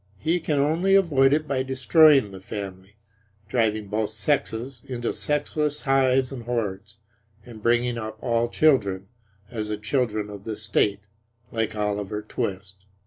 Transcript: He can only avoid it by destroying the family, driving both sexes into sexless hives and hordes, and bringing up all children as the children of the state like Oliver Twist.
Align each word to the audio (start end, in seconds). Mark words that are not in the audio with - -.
He 0.17 0.39
can 0.39 0.57
only 0.57 0.95
avoid 0.95 1.31
it 1.31 1.47
by 1.47 1.61
destroying 1.61 2.31
the 2.31 2.39
family, 2.39 2.95
driving 3.47 3.85
both 3.87 4.09
sexes 4.09 4.81
into 4.87 5.13
sexless 5.13 5.81
hives 5.81 6.31
and 6.31 6.41
hordes, 6.45 6.95
and 7.45 7.61
bringing 7.61 7.99
up 7.99 8.17
all 8.19 8.49
children 8.49 9.09
as 9.51 9.69
the 9.69 9.77
children 9.77 10.31
of 10.31 10.43
the 10.43 10.55
state 10.55 11.01
like 11.51 11.75
Oliver 11.75 12.23
Twist. 12.23 12.87